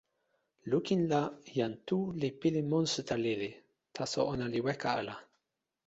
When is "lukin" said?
0.71-1.01